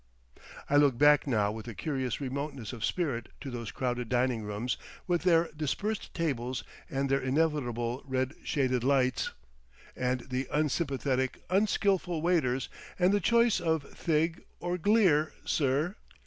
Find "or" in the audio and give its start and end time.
14.59-14.79